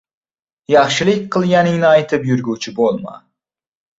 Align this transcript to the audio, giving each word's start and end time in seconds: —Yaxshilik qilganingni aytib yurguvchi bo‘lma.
—Yaxshilik 0.75 1.27
qilganingni 1.35 1.87
aytib 1.91 2.27
yurguvchi 2.31 2.73
bo‘lma. 2.79 3.17